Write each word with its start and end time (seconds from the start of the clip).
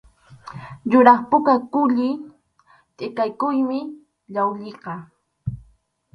Yuraq 0.91 1.19
puka 1.29 1.53
kulli 1.71 2.09
tʼikayuqmi 2.97 3.79
llawlliqa. 4.31 4.93